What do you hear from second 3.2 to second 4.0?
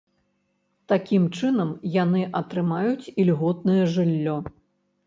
ільготнае